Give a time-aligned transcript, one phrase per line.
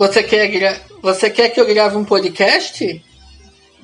[0.00, 0.80] Você quer, gra...
[1.02, 3.04] Você quer que eu grave um podcast?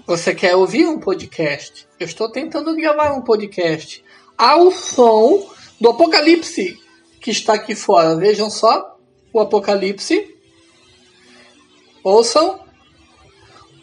[0.06, 1.86] Você quer ouvir um podcast?
[2.00, 4.02] Eu estou tentando gravar um podcast
[4.34, 5.46] ao som
[5.78, 6.80] do Apocalipse
[7.20, 8.16] que está aqui fora.
[8.16, 8.96] Vejam só
[9.30, 10.34] o Apocalipse.
[12.02, 12.60] Ouçam.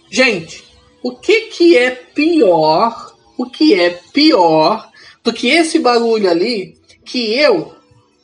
[0.09, 0.63] Gente,
[1.03, 3.15] o que, que é pior?
[3.37, 4.89] O que é pior
[5.23, 7.75] do que esse barulho ali que eu,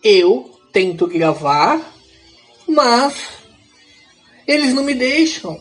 [0.04, 1.94] eu tento gravar,
[2.68, 3.39] mas
[4.50, 5.60] eles não me deixam.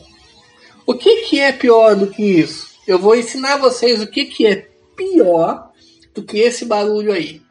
[0.86, 2.68] O que, que é pior do que isso?
[2.86, 4.66] Eu vou ensinar vocês o que, que é
[4.96, 5.70] pior
[6.14, 7.42] do que esse barulho aí.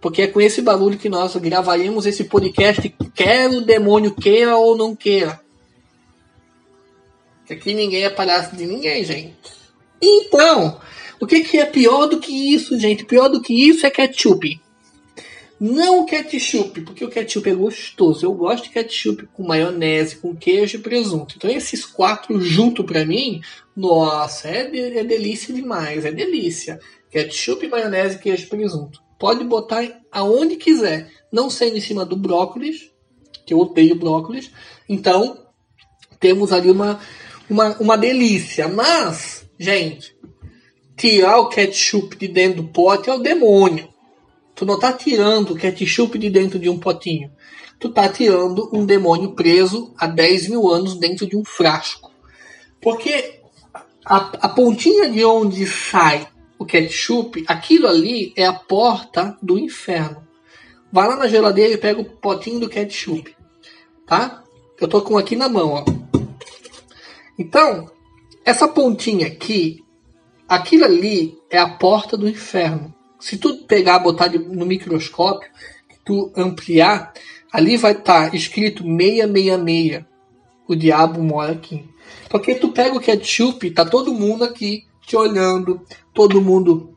[0.00, 4.74] Porque é com esse barulho que nós gravaremos esse podcast, quer o demônio queira ou
[4.74, 5.38] não queira.
[7.44, 9.36] Que aqui ninguém é palhaço de ninguém, gente.
[10.00, 10.80] Então,
[11.20, 13.04] o que, que é pior do que isso, gente?
[13.04, 14.58] Pior do que isso é ketchup.
[15.60, 18.24] Não o ketchup, porque o ketchup é gostoso.
[18.24, 21.34] Eu gosto de ketchup com maionese, com queijo e presunto.
[21.36, 23.42] Então esses quatro junto para mim,
[23.76, 26.80] nossa, é, de, é delícia demais, é delícia.
[27.10, 29.02] Ketchup, maionese, queijo e presunto.
[29.18, 32.90] Pode botar aonde quiser, não sendo em cima do brócolis,
[33.44, 34.50] que eu odeio brócolis.
[34.88, 35.46] Então
[36.18, 36.98] temos ali uma,
[37.50, 38.66] uma, uma delícia.
[38.66, 40.16] Mas, gente,
[40.96, 43.90] tirar o ketchup de dentro do pote é o demônio.
[44.60, 47.32] Tu não tá tirando ketchup de dentro de um potinho.
[47.78, 52.12] Tu tá tirando um demônio preso há 10 mil anos dentro de um frasco.
[52.78, 53.40] Porque
[54.04, 60.28] a, a pontinha de onde sai o ketchup, aquilo ali é a porta do inferno.
[60.92, 63.34] Vai lá na geladeira e pega o potinho do ketchup.
[64.06, 64.44] Tá?
[64.78, 65.84] Eu tô com aqui na mão, ó.
[67.38, 67.90] Então,
[68.44, 69.82] essa pontinha aqui,
[70.46, 72.94] aquilo ali é a porta do inferno.
[73.20, 75.50] Se tu pegar, botar no microscópio,
[76.04, 77.12] tu ampliar,
[77.52, 80.04] ali vai estar tá escrito 666.
[80.66, 81.84] O diabo mora aqui.
[82.28, 85.84] Porque tu pega o ketchup, tá todo mundo aqui te olhando,
[86.14, 86.94] todo mundo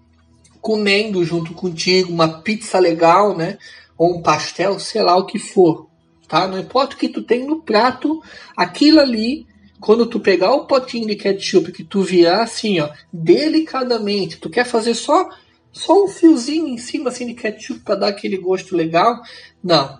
[0.61, 3.57] comendo junto contigo, uma pizza legal, né?
[3.97, 5.87] Ou um pastel, sei lá o que for,
[6.27, 6.47] tá?
[6.47, 8.21] Não importa o que tu tem no prato,
[8.55, 9.45] aquilo ali,
[9.79, 14.65] quando tu pegar o potinho de ketchup que tu virar assim, ó, delicadamente, tu quer
[14.65, 15.27] fazer só
[15.73, 19.21] só um fiozinho em cima assim de ketchup para dar aquele gosto legal.
[19.61, 19.99] Não.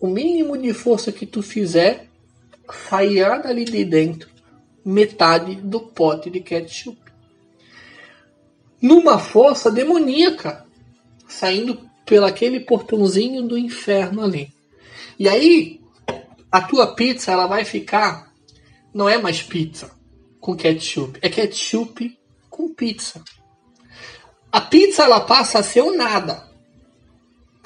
[0.00, 2.08] O mínimo de força que tu fizer
[2.90, 4.34] sairá dali de dentro
[4.84, 6.98] metade do pote de ketchup.
[8.82, 10.66] Numa força demoníaca,
[11.26, 14.52] saindo pelo aquele portãozinho do inferno ali.
[15.18, 15.80] E aí,
[16.52, 18.30] a tua pizza ela vai ficar,
[18.92, 19.90] não é mais pizza
[20.38, 22.18] com ketchup, é ketchup
[22.50, 23.24] com pizza.
[24.54, 26.48] A pizza ela passa a ser o nada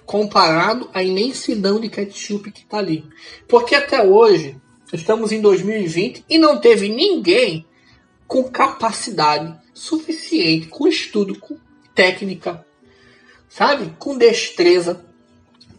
[0.07, 3.05] comparado à imensidão de ketchup que está ali.
[3.47, 4.57] Porque até hoje,
[4.91, 7.67] estamos em 2020 e não teve ninguém
[8.27, 11.59] com capacidade suficiente, com estudo, com
[11.95, 12.67] técnica,
[13.51, 13.93] sabe?
[13.99, 15.05] Com destreza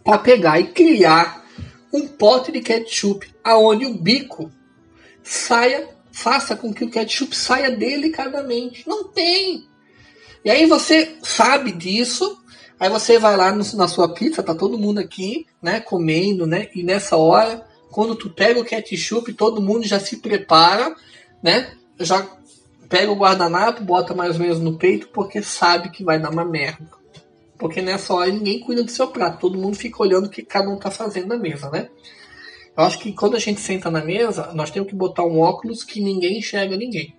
[0.04, 1.44] para pegar e criar
[1.92, 4.48] um pote de ketchup aonde o bico
[5.24, 8.88] saia, faça com que o ketchup saia delicadamente.
[8.88, 9.68] Não tem.
[10.44, 12.38] E aí você sabe disso,
[12.78, 16.68] aí você vai lá no, na sua pizza, tá todo mundo aqui, né, comendo, né?
[16.74, 20.94] E nessa hora, quando tu pega o ketchup, todo mundo já se prepara,
[21.42, 21.72] né?
[21.98, 22.26] Já
[22.88, 26.44] pega o guardanapo, bota mais ou menos no peito, porque sabe que vai dar uma
[26.44, 26.88] merda.
[27.58, 30.70] Porque nessa hora ninguém cuida do seu prato, todo mundo fica olhando o que cada
[30.70, 31.90] um tá fazendo na mesa, né?
[32.76, 35.84] Eu acho que quando a gente senta na mesa, nós temos que botar um óculos
[35.84, 37.14] que ninguém enxerga ninguém.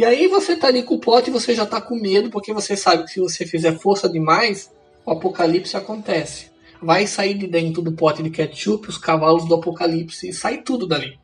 [0.00, 2.54] E aí você tá ali com o pote e você já tá com medo, porque
[2.54, 4.70] você sabe que se você fizer força demais,
[5.04, 6.50] o apocalipse acontece.
[6.80, 10.86] Vai sair de dentro do pote de ketchup os cavalos do apocalipse e sai tudo
[10.86, 11.20] dali.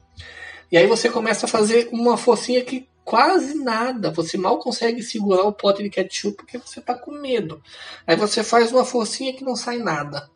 [0.70, 4.10] E aí você começa a fazer uma forcinha que quase nada.
[4.10, 7.62] Você mal consegue segurar o pote de ketchup porque você tá com medo.
[8.06, 10.28] Aí você faz uma forcinha que não sai nada.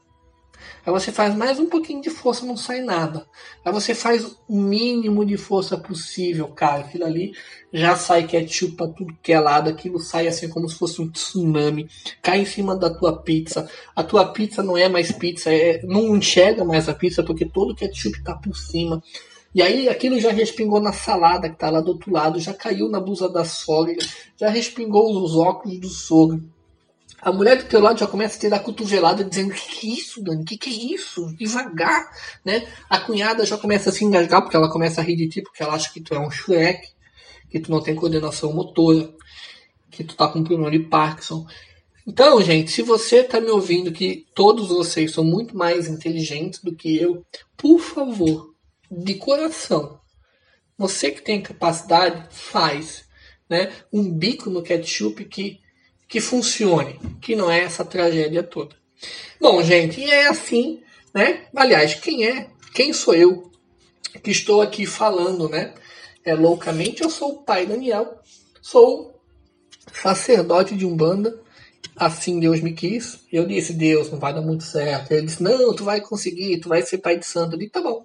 [0.84, 3.26] Aí você faz mais um pouquinho de força, não sai nada.
[3.64, 6.80] Aí você faz o mínimo de força possível, cara.
[6.80, 7.32] Aquilo ali
[7.72, 9.68] já sai ketchup pra tudo que é lado.
[9.68, 11.88] Aquilo sai assim como se fosse um tsunami.
[12.22, 13.68] Cai em cima da tua pizza.
[13.94, 17.74] A tua pizza não é mais pizza, é, não enxerga mais a pizza porque todo
[17.74, 19.02] ketchup tá por cima.
[19.54, 22.88] E aí aquilo já respingou na salada que tá lá do outro lado, já caiu
[22.88, 23.96] na blusa da sogra,
[24.36, 26.40] já respingou os óculos do sogro.
[27.22, 29.94] A mulher do teu lado já começa a ter a cotovelada dizendo: Que que é
[29.94, 30.44] isso, Dani?
[30.44, 31.34] Que que é isso?
[31.36, 32.10] Devagar,
[32.44, 32.66] né?
[32.88, 35.62] A cunhada já começa a se engasgar porque ela começa a rir de ti porque
[35.62, 36.88] ela acha que tu é um Shrek,
[37.50, 39.12] que tu não tem coordenação motora,
[39.90, 41.46] que tu tá com problema de Parkinson.
[42.06, 46.74] Então, gente, se você tá me ouvindo que todos vocês são muito mais inteligentes do
[46.74, 47.24] que eu,
[47.56, 48.54] por favor,
[48.90, 50.00] de coração,
[50.76, 53.04] você que tem capacidade, faz
[53.48, 55.60] né, um bico no ketchup que,
[56.10, 58.74] que funcione, que não é essa tragédia toda.
[59.40, 60.82] Bom, gente, e é assim,
[61.14, 61.46] né?
[61.54, 62.50] Aliás, quem é?
[62.74, 63.48] Quem sou eu
[64.20, 65.72] que estou aqui falando, né?
[66.24, 68.18] É loucamente, eu sou o pai Daniel,
[68.60, 69.22] sou
[69.92, 71.40] sacerdote de Umbanda,
[71.94, 73.20] assim Deus me quis.
[73.32, 75.12] Eu disse, Deus, não vai dar muito certo.
[75.12, 77.54] Ele disse, não, tu vai conseguir, tu vai ser pai de santo.
[77.54, 78.04] Eu disse, tá bom.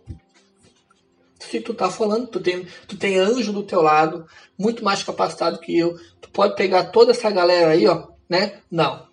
[1.49, 4.25] Se tu tá falando, tu tem, tu tem anjo do teu lado,
[4.57, 5.97] muito mais capacitado que eu.
[6.21, 8.59] Tu pode pegar toda essa galera aí, ó, né?
[8.69, 9.05] Não.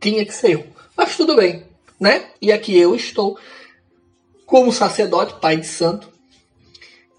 [0.00, 0.66] Tinha que ser eu.
[0.96, 1.64] Mas tudo bem,
[1.98, 2.26] né?
[2.40, 3.38] E aqui eu estou
[4.46, 6.08] como sacerdote, pai de santo,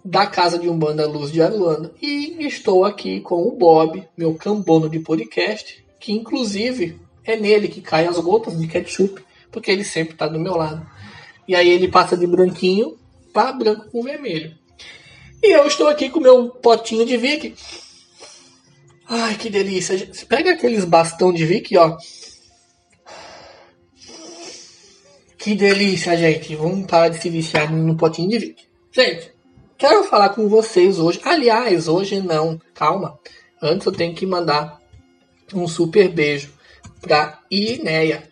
[0.03, 1.93] da casa de Umbanda Luz de Aruanda.
[2.01, 7.81] E estou aqui com o Bob, meu cambono de podcast, que inclusive é nele que
[7.81, 10.85] caem as gotas de ketchup, porque ele sempre está do meu lado.
[11.47, 12.97] E aí ele passa de branquinho
[13.35, 14.57] para branco com vermelho.
[15.43, 17.53] E eu estou aqui com meu potinho de Vic.
[19.09, 19.97] Ai, que delícia.
[19.97, 21.97] Você pega aqueles bastão de Vic, ó.
[25.37, 26.55] Que delícia, gente.
[26.55, 28.63] Vamos parar de se viciar no potinho de Vic.
[28.89, 29.33] Gente,
[29.77, 31.19] quero falar com vocês hoje.
[31.25, 32.59] Aliás, hoje não.
[32.73, 33.19] Calma.
[33.61, 34.79] Antes eu tenho que mandar
[35.53, 36.53] um super beijo
[37.01, 38.23] para Ineia,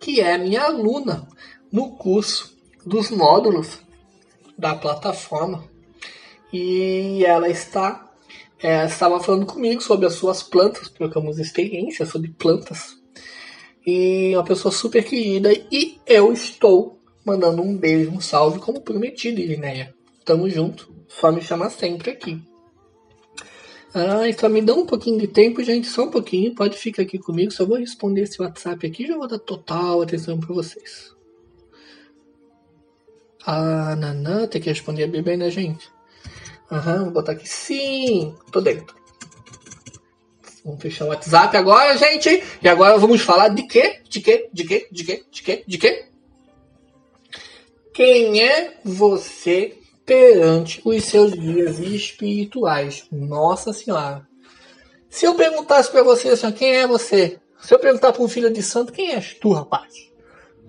[0.00, 1.28] que é minha aluna
[1.70, 3.85] no curso dos módulos
[4.58, 5.64] da plataforma.
[6.52, 8.06] E ela está
[8.62, 12.96] é, estava falando comigo sobre as suas plantas, trocamos experiência sobre plantas.
[13.86, 15.52] E uma pessoa super querida.
[15.70, 19.94] E eu estou mandando um beijo, um salve, como prometido, Irineia.
[20.24, 20.92] Tamo junto.
[21.06, 22.42] Só me chamar sempre aqui.
[23.94, 26.54] Ah, me dá um pouquinho de tempo, gente, só um pouquinho.
[26.54, 30.38] Pode ficar aqui comigo, só vou responder esse WhatsApp aqui já vou dar total atenção
[30.38, 31.15] para vocês.
[33.46, 35.88] Ah, nanã, tem que responder bem, né, gente?
[36.70, 38.94] Aham, vou botar aqui sim, tô dentro.
[40.64, 42.42] Vamos fechar o WhatsApp agora, gente.
[42.60, 44.00] E agora vamos falar de quê?
[44.08, 44.50] De quê?
[44.52, 44.88] De quê?
[44.90, 45.24] De quê?
[45.30, 45.64] De quê?
[45.64, 46.06] De quê?
[47.94, 53.06] Quem é você perante os seus guias espirituais.
[53.10, 54.26] Nossa Senhora.
[55.10, 57.38] Se eu perguntasse para você assim, quem é você?
[57.60, 59.92] Se eu perguntar para um filho de santo, quem és tu, rapaz?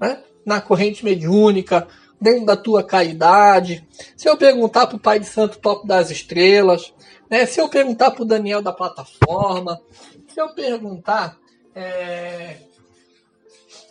[0.02, 0.24] Né?
[0.44, 1.88] Na corrente mediúnica,
[2.20, 3.88] dentro da tua caridade.
[4.16, 6.94] Se eu perguntar para o pai de santo top das estrelas,
[7.30, 7.46] né?
[7.46, 9.80] se eu perguntar para o Daniel da plataforma,
[10.28, 11.38] se eu perguntar
[11.76, 12.58] é,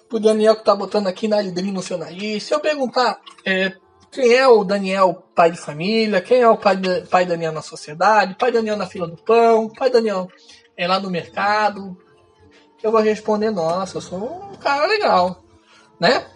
[0.09, 3.21] para o Daniel que está botando aqui na Aldrin no seu nariz, se eu perguntar
[3.45, 3.73] é,
[4.11, 6.23] quem é o Daniel pai de família?
[6.23, 6.77] Quem é o pai,
[7.11, 8.35] pai Daniel na sociedade?
[8.35, 9.69] Pai Daniel na fila do pão?
[9.69, 10.29] Pai Daniel
[10.77, 11.97] é lá no mercado?
[12.83, 15.43] Eu vou responder, nossa, eu sou um cara legal,
[16.01, 16.27] né?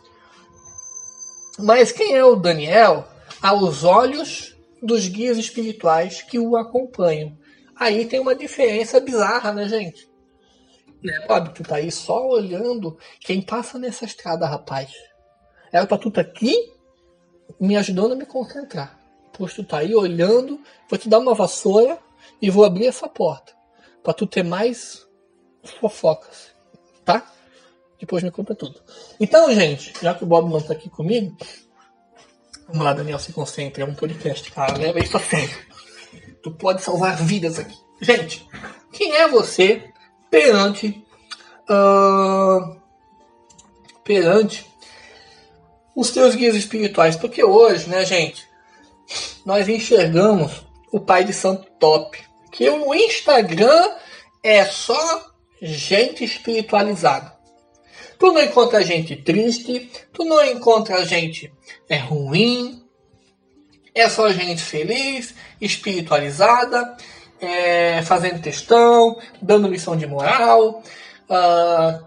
[1.62, 3.06] Mas quem é o Daniel
[3.42, 7.36] aos olhos dos guias espirituais que o acompanham?
[7.76, 10.08] Aí tem uma diferença bizarra, né, gente?
[11.02, 14.92] Né, Bob, tu tá aí só olhando quem passa nessa estrada, rapaz.
[15.72, 16.54] Era pra tu tá aqui
[17.58, 18.98] me ajudando a me concentrar.
[19.32, 21.98] Pois tu tá aí olhando, vou te dar uma vassoura
[22.42, 23.52] e vou abrir essa porta.
[24.02, 25.06] para tu ter mais
[25.78, 26.54] fofocas.
[27.04, 27.30] Tá?
[28.00, 28.80] Depois me conta tudo.
[29.20, 31.36] Então, gente, já que o Bob não tá aqui comigo,
[32.66, 33.82] vamos lá, Daniel, se concentre.
[33.82, 34.78] É um podcast, cara.
[34.78, 35.56] Leva isso a sério.
[36.42, 37.76] Tu pode salvar vidas aqui.
[38.00, 38.48] Gente,
[38.90, 39.92] quem é você
[40.30, 41.04] perante.
[41.68, 42.80] Uh,
[44.02, 44.66] perante
[45.94, 47.16] os teus guias espirituais.
[47.16, 48.48] Porque hoje, né, gente,
[49.44, 52.18] nós enxergamos o pai de santo top.
[52.50, 53.90] Que o Instagram
[54.42, 55.30] é só
[55.60, 57.39] gente espiritualizada.
[58.20, 61.50] Tu não encontra gente triste, tu não encontra gente
[61.88, 62.84] é ruim,
[63.94, 66.98] é só gente feliz, espiritualizada,
[67.40, 70.82] é, fazendo textão, dando lição de moral,
[71.30, 72.04] uh,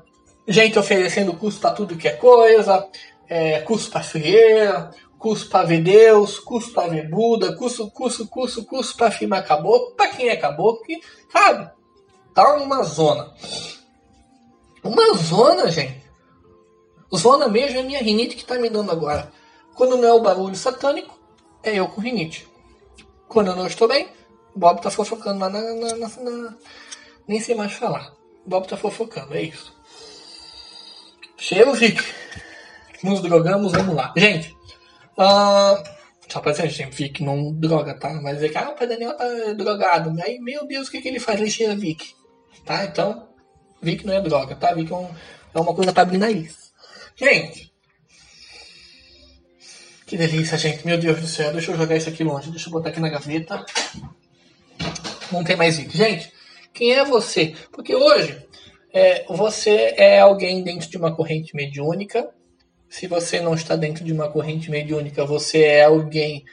[0.48, 2.88] gente oferecendo curso para tudo que é coisa,
[3.28, 8.64] é, curso para frieira, curso para ver Deus, curso para ver Buda, curso, curso, curso,
[8.66, 11.02] curso para firmar caboclo, para quem é caboclo, que,
[11.32, 11.72] sabe?
[12.36, 13.34] Tá uma zona.
[14.84, 16.03] Uma zona, gente.
[17.18, 19.32] Zona mesmo é minha rinite que tá me dando agora.
[19.76, 21.20] Quando não é o barulho satânico,
[21.64, 22.48] é eu com rinite.
[23.28, 24.08] Quando eu não estou bem,
[24.56, 26.56] Bob tá fofocando lá na, na, na, na
[27.28, 28.14] Nem sei mais falar.
[28.46, 29.74] Bob tá fofocando, é isso.
[31.38, 32.04] Cheiro, Vic
[33.04, 34.14] nos drogamos, vamos lá.
[34.16, 34.56] Gente,
[35.18, 35.84] uh,
[36.28, 38.14] só pra dizer, gente, Vic não droga, tá?
[38.22, 40.16] Mas é que, ah, o pai Daniel tá drogado.
[40.24, 41.40] Aí, meu Deus, o que, que ele faz?
[41.40, 42.16] Ele cheira Vic.
[42.66, 42.86] Tá?
[42.86, 43.28] Então,
[43.82, 44.74] Vic não é droga, tá?
[44.74, 45.10] Vic é, um,
[45.54, 46.63] é uma coisa pra abrir nariz.
[47.16, 47.72] Gente,
[50.06, 50.86] Que delícia, gente.
[50.86, 51.52] Meu Deus do céu.
[51.52, 52.52] Deixa eu jogar isso aqui longe.
[52.52, 53.66] Deixa eu botar aqui na gaveta.
[55.32, 55.98] Não tem mais vídeo.
[55.98, 56.32] Gente,
[56.72, 57.56] quem é você?
[57.72, 58.38] Porque hoje
[58.94, 62.30] é, você é alguém dentro de uma corrente mediúnica.
[62.88, 66.46] Se você não está dentro de uma corrente mediúnica, você é alguém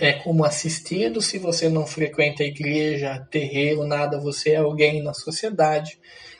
[0.00, 1.20] é, como assistido.
[1.20, 5.98] Se você não frequenta igreja, terreiro, nada, você é alguém na sociedade.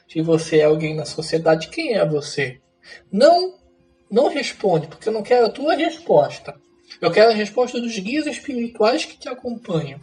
[0.09, 2.62] Se você é alguém na sociedade, quem é você?
[3.11, 3.59] Não,
[4.11, 6.55] não responde, porque eu não quero a tua resposta.
[7.01, 10.01] Eu quero a resposta dos guias espirituais que te acompanham.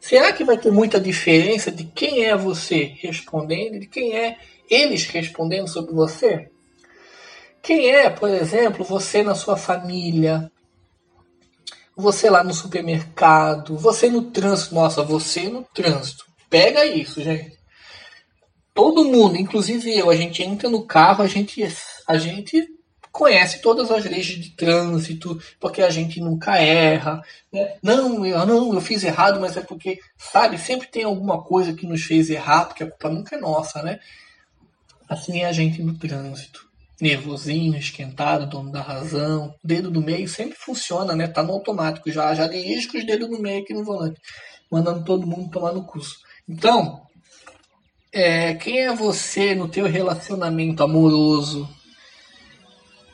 [0.00, 4.36] Será que vai ter muita diferença de quem é você respondendo, de quem é
[4.68, 6.50] eles respondendo sobre você?
[7.62, 10.50] Quem é, por exemplo, você na sua família,
[11.96, 16.24] você lá no supermercado, você no trânsito, nossa, você no trânsito.
[16.50, 17.61] Pega isso, gente.
[18.74, 21.62] Todo mundo, inclusive eu, a gente entra no carro, a gente,
[22.08, 22.66] a gente
[23.12, 27.22] conhece todas as leis de trânsito, porque a gente nunca erra.
[27.52, 27.74] Né?
[27.82, 31.86] Não, eu, não, eu fiz errado, mas é porque, sabe, sempre tem alguma coisa que
[31.86, 34.00] nos fez errar, porque a culpa nunca é nossa, né?
[35.06, 36.66] Assim é a gente no trânsito.
[36.98, 39.54] Nervosinho, esquentado, dono da razão.
[39.62, 41.26] Dedo do meio sempre funciona, né?
[41.26, 42.32] Tá no automático já.
[42.34, 44.18] Já dirige com os dedos do meio aqui no volante.
[44.70, 46.16] Mandando todo mundo tomar no curso.
[46.48, 47.02] Então,
[48.12, 51.68] é, quem é você no teu relacionamento amoroso?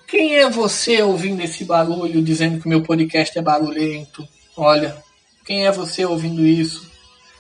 [0.09, 4.27] Quem é você ouvindo esse barulho dizendo que meu podcast é barulhento?
[4.57, 5.01] Olha,
[5.45, 6.91] quem é você ouvindo isso?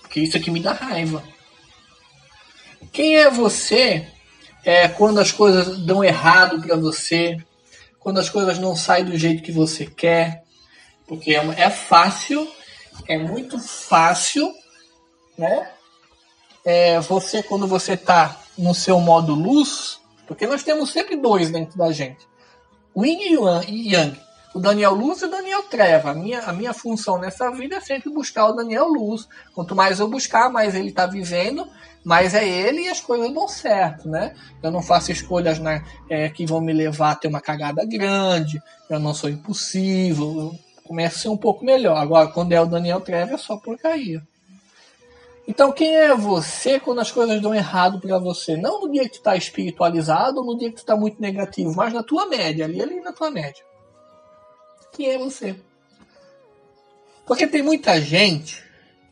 [0.03, 1.23] Porque isso aqui me dá raiva.
[2.93, 4.07] Quem é você
[4.65, 7.37] é, quando as coisas dão errado para você?
[7.99, 10.45] Quando as coisas não saem do jeito que você quer?
[11.07, 12.47] Porque é, é fácil,
[13.09, 14.55] é muito fácil,
[15.37, 15.78] né?
[16.65, 21.79] É, você, quando você está no seu modo luz, porque nós temos sempre dois dentro
[21.79, 22.29] da gente
[22.99, 23.39] o Yin
[23.69, 24.21] e Yang.
[24.53, 26.11] O Daniel Luz e o Daniel Treva.
[26.11, 29.29] A minha, a minha função nessa vida é sempre buscar o Daniel Luz.
[29.55, 31.65] Quanto mais eu buscar, mais ele está vivendo,
[32.05, 34.35] mais é ele e as coisas dão certo, né?
[34.61, 38.61] Eu não faço escolhas né, é, que vão me levar a ter uma cagada grande.
[38.91, 40.41] Eu não sou impulsivo.
[40.41, 41.99] Eu começo a ser um pouco melhor.
[41.99, 44.23] Agora, quando é o Daniel Treva, é só porcaria.
[45.49, 48.55] Então, quem é você quando as coisas dão errado para você?
[48.55, 51.75] Não no dia que tu está espiritualizado ou no dia que tu está muito negativo,
[51.75, 53.65] mas na tua média, ali, ali na tua média.
[54.93, 55.59] Quem é você?
[57.25, 58.63] Porque tem muita gente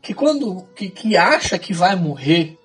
[0.03, 2.59] que quando que, que acha que vai morrer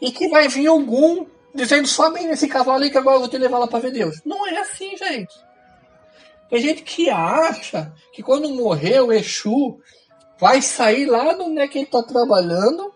[0.00, 3.38] e que vai vir algum dizendo sobe nesse cavalo aí que agora eu vou te
[3.38, 4.20] levar lá para ver Deus.
[4.24, 5.34] Não é assim, gente.
[6.48, 9.80] Tem gente que acha que quando morrer o Exu
[10.40, 12.92] vai sair lá no onde é que ele tá trabalhando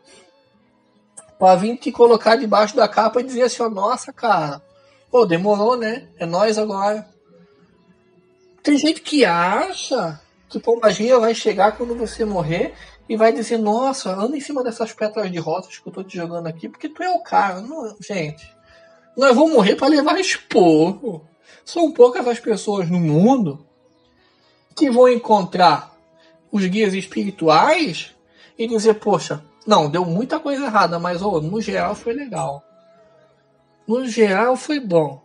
[1.38, 4.62] para vir te colocar debaixo da capa e dizer assim, ó, nossa, cara,
[5.10, 6.08] pô, demorou, né?
[6.18, 7.06] É nós agora.
[8.62, 12.72] Tem gente que acha que magia vai chegar quando você morrer
[13.06, 16.16] e vai dizer, nossa, anda em cima dessas pétalas de rosas que eu tô te
[16.16, 17.60] jogando aqui, porque tu é o cara.
[17.60, 18.50] Não, gente,
[19.14, 21.28] nós vamos morrer para levar esporro.
[21.62, 23.66] São poucas as pessoas no mundo
[24.74, 25.93] que vão encontrar
[26.54, 28.14] os guias espirituais
[28.56, 32.62] e dizer, poxa, não, deu muita coisa errada, mas oh, no geral foi legal.
[33.88, 35.20] No geral foi bom.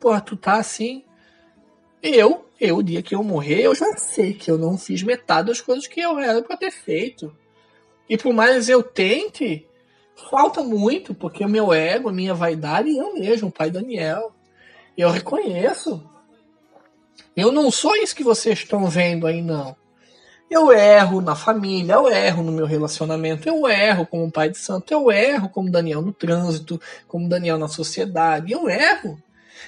[0.00, 1.04] Pô, tu tá assim.
[2.02, 5.48] Eu, eu, o dia que eu morrer, eu já sei que eu não fiz metade
[5.48, 7.30] das coisas que eu era para ter feito.
[8.08, 9.66] E por mais eu tente,
[10.30, 14.32] falta muito, porque o meu ego, a minha vaidade, eu mesmo, o pai Daniel.
[14.96, 16.02] Eu reconheço.
[17.36, 19.76] Eu não sou isso que vocês estão vendo aí, não.
[20.50, 24.92] Eu erro na família, eu erro no meu relacionamento, eu erro como pai de santo,
[24.92, 29.20] eu erro como Daniel no trânsito, como Daniel na sociedade, eu erro.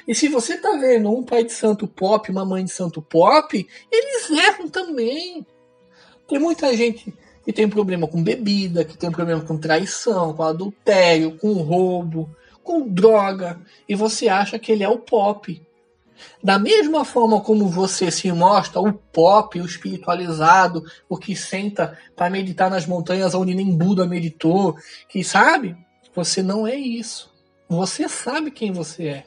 [0.08, 3.68] E se você tá vendo um pai de santo pop, uma mãe de santo pop,
[3.92, 5.46] eles erram também.
[6.26, 7.12] Tem muita gente
[7.44, 12.88] que tem problema com bebida, que tem problema com traição, com adultério, com roubo, com
[12.88, 15.60] droga, e você acha que ele é o pop.
[16.42, 22.30] Da mesma forma como você se mostra o pop, o espiritualizado, o que senta para
[22.30, 24.76] meditar nas montanhas onde nem Buda meditou,
[25.08, 25.76] que sabe,
[26.14, 27.30] você não é isso.
[27.68, 29.24] Você sabe quem você é.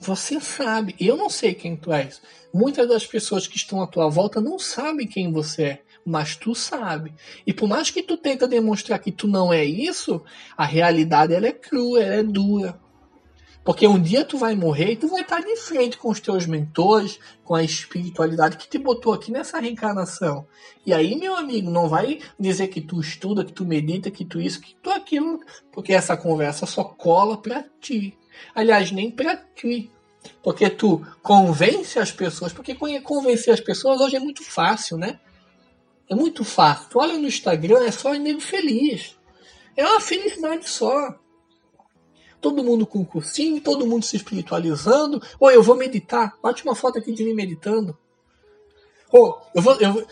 [0.00, 0.94] Você sabe.
[0.98, 2.22] Eu não sei quem tu és.
[2.52, 6.54] Muitas das pessoas que estão à tua volta não sabem quem você é, mas tu
[6.54, 7.12] sabe.
[7.46, 10.22] E por mais que tu tenta demonstrar que tu não é isso,
[10.56, 12.80] a realidade ela é crua, ela é dura.
[13.70, 16.44] Porque um dia tu vai morrer e tu vai estar de frente com os teus
[16.44, 20.44] mentores, com a espiritualidade que te botou aqui nessa reencarnação.
[20.84, 24.40] E aí, meu amigo, não vai dizer que tu estuda, que tu medita, que tu
[24.40, 25.38] isso, que tu aquilo,
[25.70, 28.18] porque essa conversa só cola pra ti.
[28.56, 29.88] Aliás, nem pra ti.
[30.42, 35.20] Porque tu convence as pessoas, porque convencer as pessoas hoje é muito fácil, né?
[36.08, 36.88] É muito fácil.
[36.90, 39.16] Tu olha no Instagram, é só nego feliz.
[39.76, 41.14] É uma felicidade só.
[42.40, 45.22] Todo mundo com cursinho, todo mundo se espiritualizando.
[45.38, 46.34] Ou eu vou meditar.
[46.42, 47.96] Bate uma foto aqui de mim meditando.
[49.10, 50.06] Ou eu vou, eu,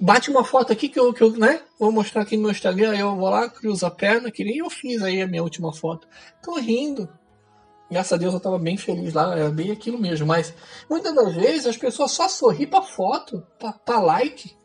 [0.00, 2.96] bate uma foto aqui que eu, que eu né, vou mostrar aqui no meu Instagram,
[2.96, 6.06] eu vou lá, cruzo a perna, que nem eu fiz aí a minha última foto.
[6.42, 7.08] Tô rindo.
[7.90, 10.26] Graças a Deus eu tava bem feliz lá, era bem aquilo mesmo.
[10.26, 10.54] Mas
[10.88, 14.56] muitas das vezes as pessoas só sorriem pra foto, pra, pra like.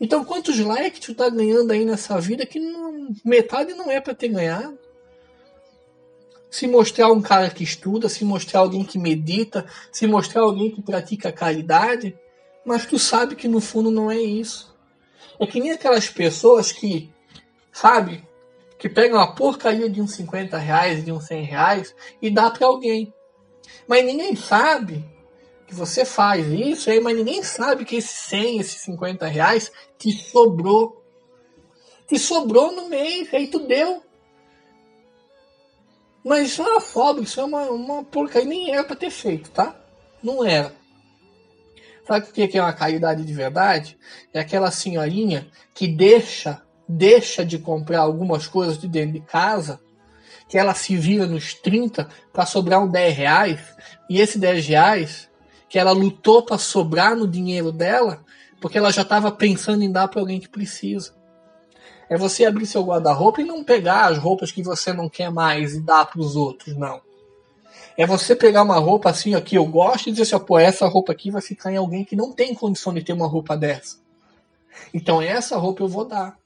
[0.00, 4.14] Então quantos likes tu tá ganhando aí nessa vida que não, metade não é para
[4.14, 4.78] ter ganhado?
[6.50, 10.82] Se mostrar um cara que estuda, se mostrar alguém que medita, se mostrar alguém que
[10.82, 12.18] pratica caridade,
[12.64, 14.76] mas tu sabe que no fundo não é isso.
[15.38, 17.10] É que nem aquelas pessoas que,
[17.72, 18.22] sabe,
[18.78, 22.66] que pegam a porcaria de uns 50 reais, de uns 100 reais e dá para
[22.66, 23.12] alguém.
[23.86, 25.04] Mas ninguém sabe
[25.66, 30.10] que você faz isso aí, mas ninguém sabe que esse 100, esses 50 reais te
[30.12, 31.04] sobrou.
[32.08, 34.02] Te sobrou no mês, aí tu deu.
[36.24, 39.74] Mas isso uma sobra, isso é uma, uma porcaria, nem era para ter feito, tá?
[40.22, 40.72] Não era.
[42.06, 43.96] Sabe o que é uma caridade de verdade?
[44.34, 49.80] É aquela senhorinha que deixa, deixa de comprar algumas coisas de dentro de casa,
[50.48, 53.60] que ela se vira nos 30 para sobrar um 10 reais,
[54.08, 55.30] e esse 10 reais
[55.68, 58.24] que ela lutou para sobrar no dinheiro dela,
[58.60, 61.14] porque ela já estava pensando em dar para alguém que precisa.
[62.10, 65.74] É você abrir seu guarda-roupa e não pegar as roupas que você não quer mais
[65.74, 67.00] e dar para os outros, não.
[67.96, 70.88] É você pegar uma roupa assim, ó, que eu gosto e dizer assim, pô, essa
[70.88, 73.98] roupa aqui vai ficar em alguém que não tem condição de ter uma roupa dessa.
[74.92, 76.36] Então essa roupa eu vou dar.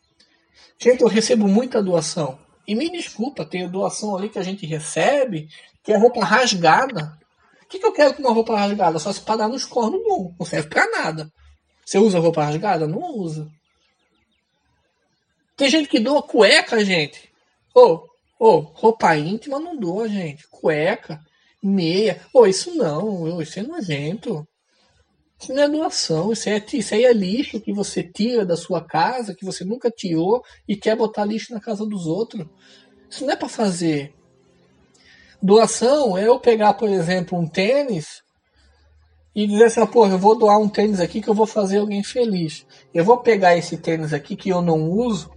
[0.79, 2.39] Gente, eu recebo muita doação.
[2.69, 5.49] E me desculpa, tem doação ali que a gente recebe,
[5.83, 7.19] que é roupa rasgada.
[7.63, 8.99] O que, que eu quero com uma roupa rasgada?
[8.99, 10.35] Só se para dar nos cornos, não.
[10.39, 11.33] Não serve pra nada.
[11.87, 12.87] Você usa roupa rasgada?
[12.87, 13.51] Não usa.
[15.57, 17.31] Tem gente que doa cueca, gente.
[17.75, 17.95] Ô, oh,
[18.39, 20.47] ô, oh, roupa íntima não doa, gente.
[20.49, 21.21] Cueca
[21.63, 22.21] meia.
[22.33, 24.47] Pô, isso não, isso é nojento.
[25.41, 28.83] Isso não é doação, isso é, isso aí é lixo que você tira da sua
[28.83, 32.47] casa, que você nunca tirou e quer botar lixo na casa dos outros.
[33.11, 34.15] Isso não é para fazer.
[35.43, 38.23] Doação é eu pegar, por exemplo, um tênis
[39.35, 42.03] e dizer assim, pô, eu vou doar um tênis aqui que eu vou fazer alguém
[42.03, 42.65] feliz.
[42.95, 45.31] Eu vou pegar esse tênis aqui que eu não uso,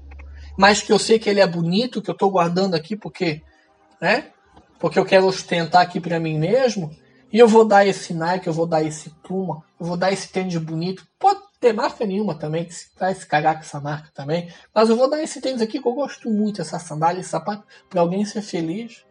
[0.58, 3.42] mas que eu sei que ele é bonito, que eu estou guardando aqui porque,
[4.02, 4.32] né?
[4.80, 6.96] porque eu quero ostentar aqui para mim mesmo,
[7.32, 10.30] e eu vou dar esse Nike, eu vou dar esse Puma, eu vou dar esse
[10.30, 11.06] tênis bonito.
[11.20, 14.52] Pode ter marca nenhuma também, que se vai se cagar com essa marca também.
[14.74, 17.64] Mas eu vou dar esse tênis aqui que eu gosto muito, essa sandália, esse sapato,
[17.90, 19.04] para alguém ser feliz.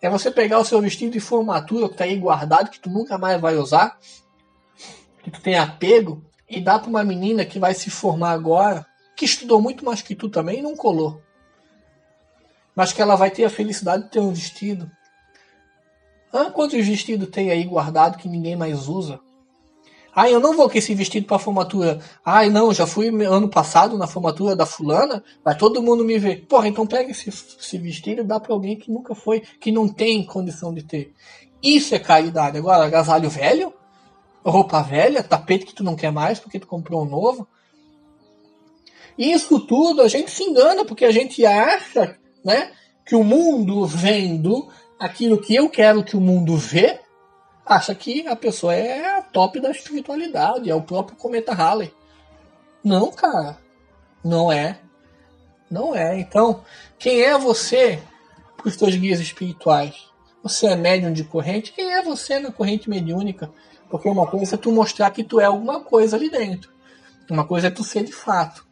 [0.00, 3.18] É você pegar o seu vestido de formatura que tá aí guardado, que tu nunca
[3.18, 3.98] mais vai usar,
[5.22, 8.86] que tu tem apego, e dar para uma menina que vai se formar agora,
[9.18, 11.20] que estudou muito mais que tu também e não colou
[12.78, 14.88] mas que ela vai ter a felicidade de ter um vestido.
[16.32, 19.18] Ah, quantos vestidos tem aí guardado que ninguém mais usa?
[20.14, 21.98] Ah, eu não vou com esse vestido para formatura.
[22.24, 26.46] Ah, não, já fui ano passado na formatura da fulana, vai todo mundo me ver.
[26.46, 29.88] Porra, então pega esse, esse vestido e dá para alguém que nunca foi, que não
[29.88, 31.12] tem condição de ter.
[31.60, 32.58] Isso é caridade.
[32.58, 33.74] Agora, agasalho velho,
[34.44, 37.48] roupa velha, tapete que tu não quer mais porque tu comprou um novo.
[39.18, 42.72] Isso tudo a gente se engana porque a gente acha né?
[43.04, 47.00] Que o mundo vendo aquilo que eu quero que o mundo vê,
[47.64, 51.92] acha que a pessoa é a top da espiritualidade, é o próprio cometa Halley.
[52.82, 53.58] Não, cara.
[54.24, 54.78] Não é.
[55.70, 56.18] Não é.
[56.18, 56.64] Então,
[56.98, 58.02] quem é você
[58.56, 60.08] para os seus guias espirituais?
[60.42, 61.72] Você é médium de corrente?
[61.72, 63.50] Quem é você na corrente mediúnica?
[63.90, 66.72] Porque uma coisa é tu mostrar que tu é alguma coisa ali dentro.
[67.30, 68.66] Uma coisa é tu ser de fato.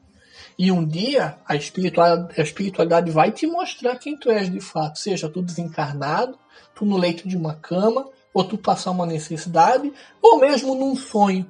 [0.58, 4.98] E um dia a espiritualidade, a espiritualidade vai te mostrar quem tu és de fato,
[4.98, 6.38] seja tu desencarnado,
[6.74, 11.46] tu no leito de uma cama, ou tu passar uma necessidade, ou mesmo num sonho.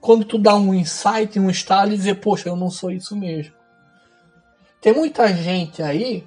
[0.00, 3.54] Quando tu dá um insight, um estalo e dizer, poxa, eu não sou isso mesmo.
[4.80, 6.26] Tem muita gente aí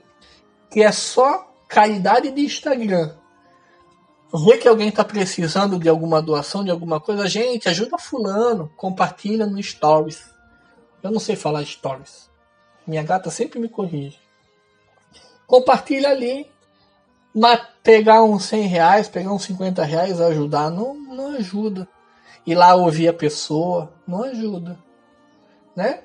[0.71, 3.11] que é só caridade de Instagram.
[4.45, 9.45] Vê que alguém está precisando de alguma doação, de alguma coisa, gente, ajuda fulano, compartilha
[9.45, 10.36] no stories.
[11.03, 12.29] Eu não sei falar stories.
[12.85, 14.19] Minha gata sempre me corrige.
[15.45, 16.49] Compartilha ali.
[17.33, 21.87] Mas pegar uns 100 reais, pegar uns 50 reais, ajudar, não, não ajuda.
[22.45, 24.77] Ir lá ouvir a pessoa, não ajuda.
[25.75, 26.01] Né?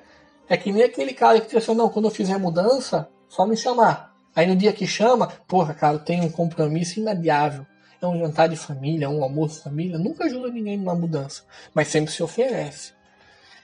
[0.47, 3.57] É que nem aquele cara que disse assim, não, quando eu fizer mudança, só me
[3.57, 4.13] chamar.
[4.35, 7.65] Aí no dia que chama, porra, cara, tenho um compromisso inadiável.
[8.01, 11.43] é um jantar de família, é um almoço de família, nunca ajuda ninguém numa mudança,
[11.73, 12.93] mas sempre se oferece.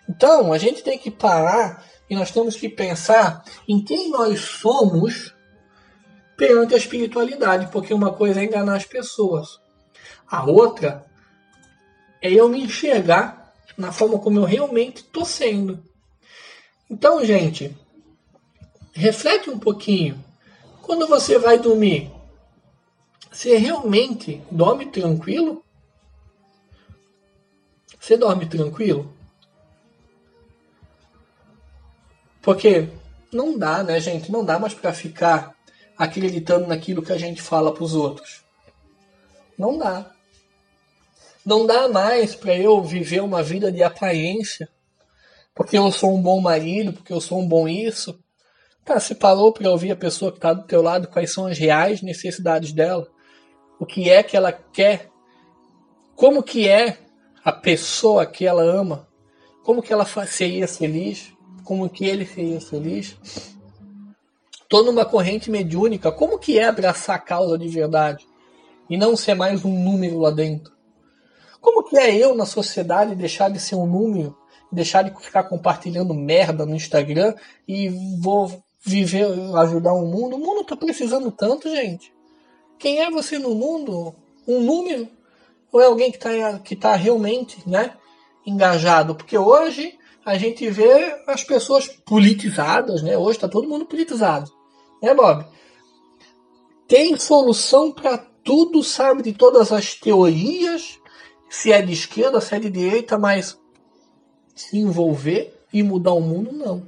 [0.10, 5.36] Então, a gente tem que parar e nós temos que pensar em quem nós somos
[6.36, 9.60] perante a espiritualidade, porque uma coisa é enganar as pessoas,
[10.28, 11.06] a outra
[12.22, 15.84] é eu me enxergar na forma como eu realmente estou sendo.
[16.90, 17.78] Então, gente,
[18.94, 20.24] reflete um pouquinho.
[20.82, 22.12] Quando você vai dormir,
[23.32, 25.64] você realmente dorme tranquilo?
[28.00, 29.19] Você dorme tranquilo?
[32.50, 32.88] Porque
[33.32, 34.32] não dá, né, gente?
[34.32, 35.56] Não dá mais para ficar
[35.96, 38.44] acreditando naquilo que a gente fala para os outros.
[39.56, 40.10] Não dá.
[41.46, 44.68] Não dá mais para eu viver uma vida de aparência.
[45.54, 48.20] Porque eu sou um bom marido, porque eu sou um bom isso.
[48.84, 51.60] Tá, você parou para ouvir a pessoa que está do teu lado quais são as
[51.60, 53.08] reais necessidades dela?
[53.80, 55.08] O que é que ela quer?
[56.16, 56.98] Como que é
[57.46, 59.08] a pessoa que ela ama?
[59.64, 61.38] Como que ela seria feliz?
[61.70, 63.16] Como que ele seria feliz?
[64.68, 66.12] Tô numa corrente mediúnica.
[66.12, 68.28] Como que é abraçar a causa de verdade?
[68.90, 70.74] E não ser mais um número lá dentro?
[71.62, 74.36] Como que é eu na sociedade deixar de ser um número,
[74.72, 77.36] deixar de ficar compartilhando merda no Instagram
[77.68, 77.88] e
[78.20, 79.28] vou viver,
[79.58, 80.38] ajudar o mundo?
[80.38, 82.12] O mundo tá precisando tanto, gente.
[82.80, 84.16] Quem é você no mundo?
[84.48, 85.08] Um número?
[85.72, 87.94] Ou é alguém que está que tá realmente né,
[88.44, 89.14] engajado?
[89.14, 93.18] Porque hoje a gente vê as pessoas politizadas, né?
[93.18, 94.52] Hoje está todo mundo politizado.
[95.02, 95.46] Né, Bob?
[96.88, 99.24] Tem solução para tudo, sabe?
[99.24, 101.00] De todas as teorias,
[101.50, 103.58] se é de esquerda, se é de direita, mas
[104.56, 106.84] se envolver e mudar o mundo, não.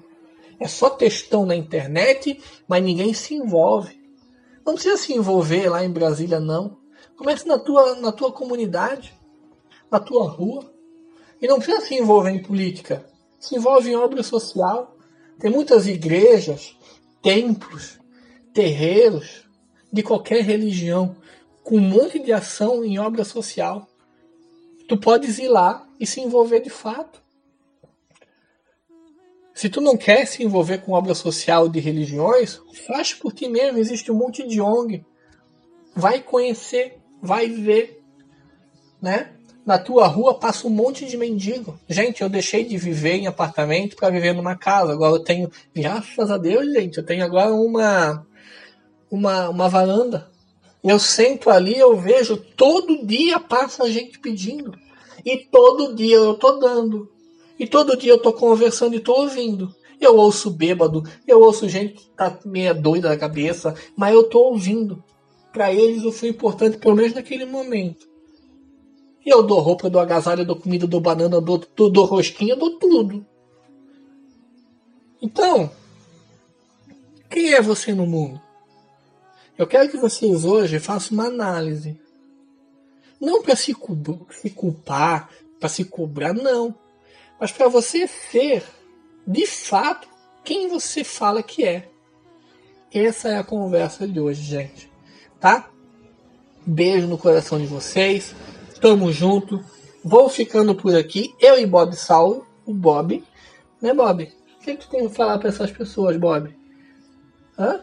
[0.59, 3.99] É só textão na internet, mas ninguém se envolve.
[4.65, 6.77] Não precisa se envolver lá em Brasília, não.
[7.15, 9.13] Comece na tua, na tua comunidade,
[9.89, 10.71] na tua rua.
[11.41, 13.10] E não precisa se envolver em política.
[13.41, 14.95] Se envolve em obra social.
[15.37, 16.77] Tem muitas igrejas,
[17.21, 17.99] templos,
[18.53, 19.45] terreiros
[19.91, 21.17] de qualquer religião
[21.63, 23.91] com um monte de ação em obra social
[24.91, 27.23] tu podes ir lá e se envolver de fato.
[29.53, 33.79] Se tu não quer se envolver com obra social de religiões, faz por ti mesmo.
[33.79, 35.05] Existe um monte de ONG.
[35.95, 38.03] Vai conhecer, vai ver,
[39.01, 39.33] né?
[39.65, 41.79] Na tua rua passa um monte de mendigo.
[41.87, 44.91] Gente, eu deixei de viver em apartamento para viver numa casa.
[44.91, 48.25] Agora eu tenho, graças a Deus, gente, eu tenho agora uma
[49.09, 50.31] uma, uma varanda
[50.83, 54.73] eu sento ali, eu vejo, todo dia passa gente pedindo.
[55.23, 57.07] E todo dia eu tô dando.
[57.59, 59.73] E todo dia eu tô conversando e tô ouvindo.
[59.99, 64.39] Eu ouço bêbado, eu ouço gente que tá meia doida da cabeça, mas eu tô
[64.39, 65.03] ouvindo.
[65.53, 68.07] Para eles eu fui importante, pelo menos naquele momento.
[69.25, 71.89] Eu dou roupa, eu dou agasalho, eu dou comida, eu dou banana, eu dou, eu
[71.89, 73.25] dou rosquinha, eu dou tudo.
[75.21, 75.71] Então,
[77.29, 78.41] quem é você no mundo?
[79.57, 81.99] Eu quero que vocês hoje façam uma análise.
[83.19, 83.75] Não para se,
[84.31, 85.29] se culpar,
[85.59, 86.73] para se cobrar, não.
[87.39, 88.63] Mas para você ser,
[89.25, 90.07] de fato,
[90.43, 91.87] quem você fala que é.
[92.91, 94.91] Essa é a conversa de hoje, gente.
[95.39, 95.69] Tá?
[96.65, 98.35] Beijo no coração de vocês.
[98.81, 99.63] Tamo junto.
[100.03, 101.33] Vou ficando por aqui.
[101.39, 102.45] Eu e Bob Saulo.
[102.65, 103.23] O Bob.
[103.81, 104.23] Né, Bob?
[104.23, 106.53] O que, que tu tem que falar para essas pessoas, Bob?
[107.57, 107.81] Hã?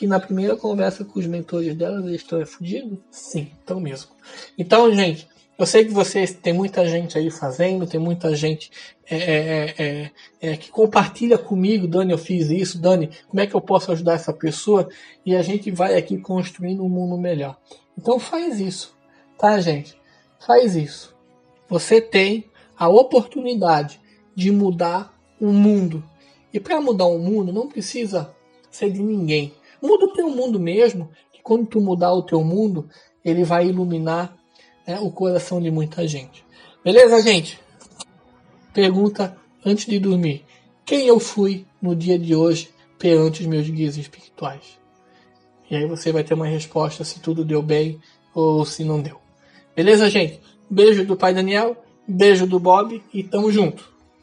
[0.00, 2.98] que na primeira conversa com os mentores delas eles estão fudidos?
[3.10, 4.12] Sim, estão mesmo.
[4.56, 5.28] Então, gente,
[5.58, 8.70] eu sei que vocês tem muita gente aí fazendo, tem muita gente
[9.10, 13.54] é, é, é, é, que compartilha comigo, Dani, eu fiz isso, Dani, como é que
[13.54, 14.88] eu posso ajudar essa pessoa?
[15.26, 17.58] E a gente vai aqui construindo um mundo melhor.
[17.98, 18.96] Então faz isso,
[19.36, 19.99] tá, gente?
[20.40, 21.14] Faz isso.
[21.68, 24.00] Você tem a oportunidade
[24.34, 26.02] de mudar o mundo.
[26.52, 28.34] E para mudar o mundo não precisa
[28.70, 29.52] ser de ninguém.
[29.80, 32.88] Muda o teu mundo mesmo, que quando tu mudar o teu mundo,
[33.24, 34.36] ele vai iluminar
[34.86, 36.44] né, o coração de muita gente.
[36.82, 37.60] Beleza, gente?
[38.72, 40.44] Pergunta antes de dormir:
[40.84, 44.78] quem eu fui no dia de hoje perante os meus guias espirituais?
[45.70, 48.00] E aí você vai ter uma resposta se tudo deu bem
[48.34, 49.19] ou se não deu.
[49.80, 50.38] Beleza, gente?
[50.68, 51.74] Beijo do pai Daniel,
[52.06, 53.89] beijo do Bob e tamo junto.